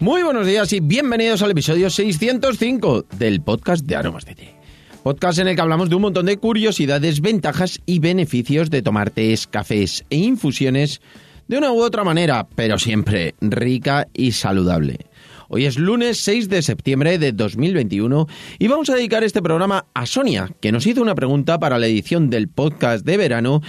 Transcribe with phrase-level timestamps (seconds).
[0.00, 4.54] Muy buenos días y bienvenidos al episodio 605 del podcast de Aromas de Té.
[5.02, 9.10] Podcast en el que hablamos de un montón de curiosidades, ventajas y beneficios de tomar
[9.10, 11.00] tés, cafés e infusiones
[11.48, 14.98] de una u otra manera, pero siempre rica y saludable.
[15.48, 18.28] Hoy es lunes 6 de septiembre de 2021
[18.60, 21.88] y vamos a dedicar este programa a Sonia, que nos hizo una pregunta para la
[21.88, 23.62] edición del podcast de verano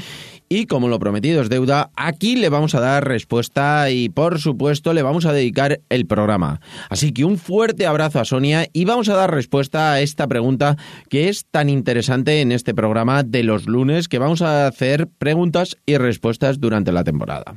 [0.49, 4.93] y como lo prometido es deuda, aquí le vamos a dar respuesta y por supuesto
[4.93, 6.59] le vamos a dedicar el programa.
[6.89, 10.75] Así que un fuerte abrazo a Sonia y vamos a dar respuesta a esta pregunta
[11.07, 15.77] que es tan interesante en este programa de los lunes que vamos a hacer preguntas
[15.85, 17.55] y respuestas durante la temporada.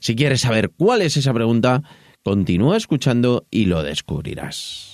[0.00, 1.82] Si quieres saber cuál es esa pregunta,
[2.24, 4.93] continúa escuchando y lo descubrirás.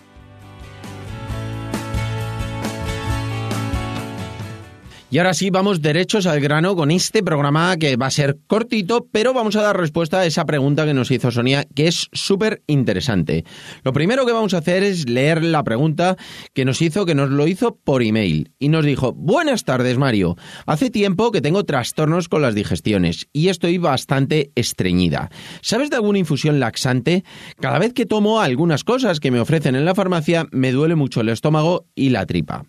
[5.13, 9.09] Y ahora sí, vamos derechos al grano con este programa que va a ser cortito,
[9.11, 12.63] pero vamos a dar respuesta a esa pregunta que nos hizo Sonia, que es súper
[12.65, 13.43] interesante.
[13.83, 16.15] Lo primero que vamos a hacer es leer la pregunta
[16.53, 18.53] que nos hizo, que nos lo hizo por email.
[18.57, 23.49] Y nos dijo, buenas tardes Mario, hace tiempo que tengo trastornos con las digestiones y
[23.49, 25.29] estoy bastante estreñida.
[25.61, 27.25] ¿Sabes de alguna infusión laxante?
[27.59, 31.19] Cada vez que tomo algunas cosas que me ofrecen en la farmacia, me duele mucho
[31.19, 32.63] el estómago y la tripa.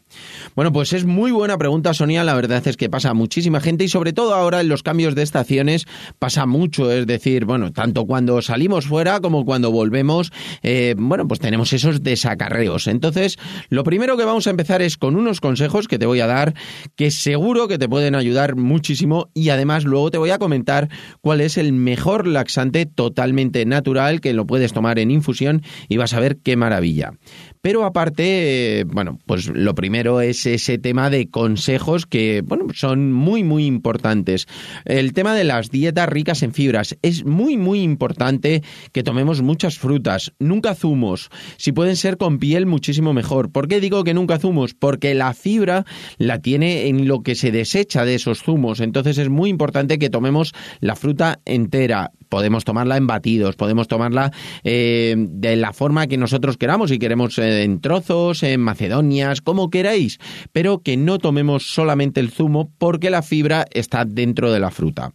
[0.56, 4.12] Bueno, pues es muy buena pregunta Sonia verdad es que pasa muchísima gente y sobre
[4.12, 5.86] todo ahora en los cambios de estaciones
[6.19, 10.32] pasa mucho, es decir, bueno, tanto cuando salimos fuera como cuando volvemos,
[10.62, 12.87] eh, bueno, pues tenemos esos desacarreos.
[12.87, 13.38] Entonces,
[13.69, 16.54] lo primero que vamos a empezar es con unos consejos que te voy a dar
[16.97, 20.88] que seguro que te pueden ayudar muchísimo y además luego te voy a comentar
[21.21, 26.15] cuál es el mejor laxante totalmente natural que lo puedes tomar en infusión y vas
[26.15, 27.12] a ver qué maravilla.
[27.60, 33.12] Pero aparte, eh, bueno, pues lo primero es ese tema de consejos que, bueno, son
[33.12, 34.47] muy, muy importantes.
[34.84, 36.97] El tema de las dietas ricas en fibras.
[37.03, 38.62] Es muy, muy importante
[38.93, 41.31] que tomemos muchas frutas, nunca zumos.
[41.56, 43.50] Si pueden ser con piel, muchísimo mejor.
[43.50, 44.75] ¿Por qué digo que nunca zumos?
[44.75, 45.84] Porque la fibra
[46.19, 48.81] la tiene en lo que se desecha de esos zumos.
[48.81, 54.32] Entonces es muy importante que tomemos la fruta entera podemos tomarla en batidos, podemos tomarla
[54.65, 59.69] eh, de la forma que nosotros queramos, si queremos eh, en trozos, en macedonias, como
[59.69, 60.19] queráis,
[60.50, 65.12] pero que no tomemos solamente el zumo porque la fibra está dentro de la fruta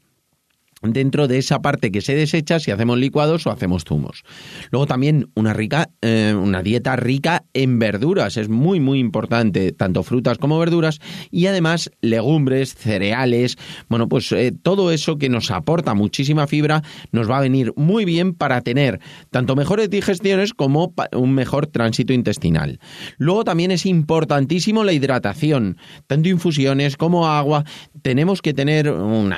[0.82, 4.24] dentro de esa parte que se desecha si hacemos licuados o hacemos zumos.
[4.72, 10.04] Luego también una rica, eh, una dieta rica en verduras, es muy muy importante, tanto
[10.04, 11.00] frutas como verduras,
[11.32, 13.58] y además legumbres, cereales,
[13.90, 18.06] bueno pues eh, todo eso que nos aporta muchísima fibra nos va a venir muy
[18.06, 19.00] bien para tener
[19.32, 22.80] tanto mejores digestiones como un mejor tránsito intestinal.
[23.18, 27.64] Luego también es importantísimo la hidratación, tanto infusiones como agua,
[28.02, 29.34] tenemos que tener un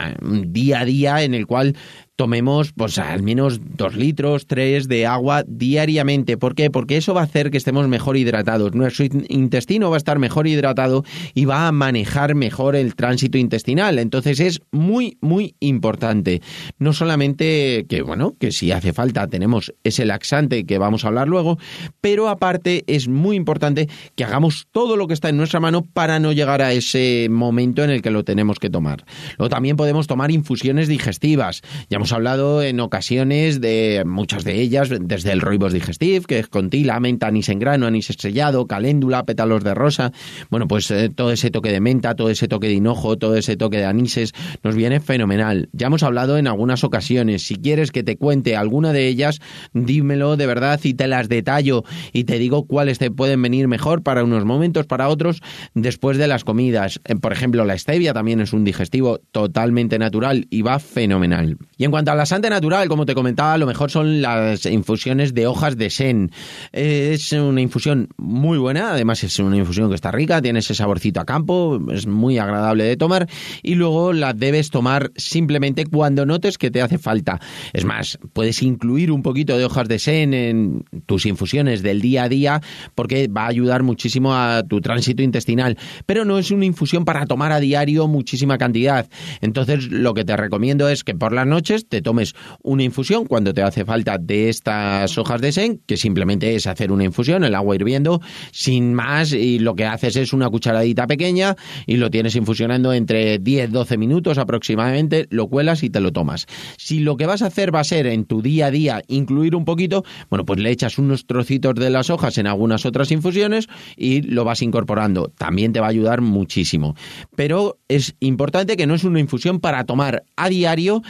[0.51, 1.75] día a día en el cual
[2.19, 6.35] tomemos pues al menos dos litros, tres de agua diariamente.
[6.35, 6.69] ¿Por qué?
[6.69, 8.75] Porque eso va a hacer que estemos mejor hidratados.
[8.75, 13.99] Nuestro intestino va a estar mejor hidratado y va a manejar mejor el tránsito intestinal.
[13.99, 16.41] Entonces es muy, muy importante.
[16.77, 21.29] No solamente que, bueno, que si hace falta tenemos ese laxante que vamos a hablar
[21.29, 21.57] luego,
[22.01, 26.19] pero aparte es muy importante que hagamos todo lo que está en nuestra mano para
[26.19, 29.05] no llegar a ese momento en el que lo tenemos que tomar.
[29.37, 31.61] Luego también podemos tomar infusiones digestivas.
[31.89, 36.47] Ya hemos hablado en ocasiones de muchas de ellas, desde el roibos digestif, que es
[36.47, 40.11] con tila, menta, anís en grano, anís estrellado, caléndula, pétalos de rosa.
[40.49, 43.57] Bueno, pues eh, todo ese toque de menta, todo ese toque de hinojo, todo ese
[43.57, 44.33] toque de anises,
[44.63, 45.69] nos viene fenomenal.
[45.73, 47.43] Ya hemos hablado en algunas ocasiones.
[47.45, 49.39] Si quieres que te cuente alguna de ellas,
[49.73, 51.83] dímelo de verdad y te las detallo
[52.13, 55.41] y te digo cuáles te pueden venir mejor para unos momentos, para otros,
[55.73, 57.01] después de las comidas.
[57.05, 61.57] Eh, por ejemplo, la stevia también es un digestivo totalmente natural y va fenomenal.
[61.77, 65.33] Y en cuanto a la sante natural, como te comentaba, lo mejor son las infusiones
[65.33, 66.31] de hojas de sen.
[66.71, 71.19] Es una infusión muy buena, además es una infusión que está rica, tiene ese saborcito
[71.19, 73.27] a campo, es muy agradable de tomar
[73.61, 77.39] y luego la debes tomar simplemente cuando notes que te hace falta.
[77.73, 82.23] Es más, puedes incluir un poquito de hojas de sen en tus infusiones del día
[82.23, 82.61] a día
[82.95, 87.25] porque va a ayudar muchísimo a tu tránsito intestinal, pero no es una infusión para
[87.25, 89.09] tomar a diario muchísima cantidad.
[89.41, 93.53] Entonces, lo que te recomiendo es que por las noches te tomes una infusión cuando
[93.53, 97.55] te hace falta de estas hojas de sen, que simplemente es hacer una infusión, el
[97.55, 98.21] agua hirviendo,
[98.51, 101.55] sin más, y lo que haces es una cucharadita pequeña
[101.85, 106.45] y lo tienes infusionando entre 10-12 minutos aproximadamente, lo cuelas y te lo tomas.
[106.77, 109.55] Si lo que vas a hacer va a ser en tu día a día incluir
[109.55, 113.67] un poquito, bueno, pues le echas unos trocitos de las hojas en algunas otras infusiones
[113.97, 115.31] y lo vas incorporando.
[115.37, 116.95] También te va a ayudar muchísimo.
[117.35, 121.01] Pero es importante que no es una infusión para tomar a diario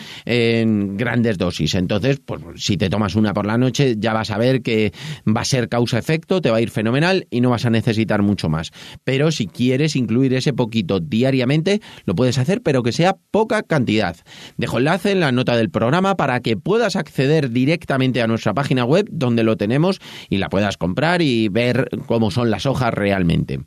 [0.62, 1.76] en grandes dosis.
[1.76, 4.94] Entonces, pues si te tomas una por la noche, ya vas a ver que
[5.28, 8.50] va a ser causa-efecto, te va a ir fenomenal y no vas a necesitar mucho
[8.50, 8.72] más.
[9.04, 14.16] Pero si quieres incluir ese poquito diariamente, lo puedes hacer, pero que sea poca cantidad.
[14.58, 18.86] Dejo enlace en la nota del programa para que puedas acceder directamente a nuestra página
[18.86, 23.60] web donde lo tenemos y la puedas comprar y ver cómo son las hojas realmente.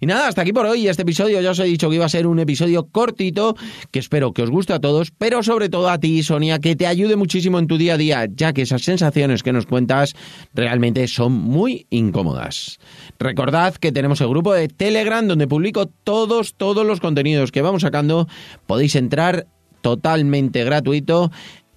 [0.00, 1.40] Y nada, hasta aquí por hoy este episodio.
[1.40, 3.56] Ya os he dicho que iba a ser un episodio cortito
[3.90, 6.86] que espero que os guste a todos, pero sobre todo a ti, Sonia, que te
[6.86, 10.14] ayude muchísimo en tu día a día, ya que esas sensaciones que nos cuentas
[10.54, 12.78] realmente son muy incómodas.
[13.18, 17.82] Recordad que tenemos el grupo de Telegram donde publico todos, todos los contenidos que vamos
[17.82, 18.28] sacando.
[18.68, 19.48] Podéis entrar
[19.80, 21.32] totalmente gratuito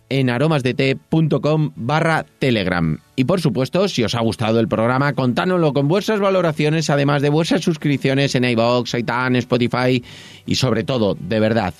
[0.09, 2.99] en aromasdt.com barra telegram.
[3.15, 7.29] Y por supuesto, si os ha gustado el programa, contánoslo con vuestras valoraciones, además de
[7.29, 10.03] vuestras suscripciones en iVoox, iTunes, Spotify
[10.45, 11.73] y sobre todo, de verdad,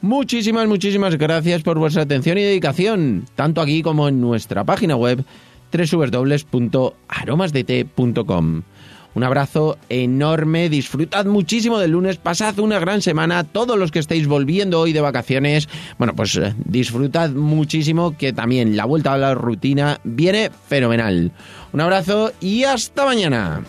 [0.00, 5.24] muchísimas, muchísimas gracias por vuestra atención y dedicación, tanto aquí como en nuestra página web
[5.72, 8.62] www.aromasdt.com.
[9.14, 14.28] Un abrazo enorme, disfrutad muchísimo del lunes, pasad una gran semana, todos los que estéis
[14.28, 15.68] volviendo hoy de vacaciones,
[15.98, 21.32] bueno, pues eh, disfrutad muchísimo, que también la vuelta a la rutina viene fenomenal.
[21.72, 23.62] Un abrazo y hasta mañana.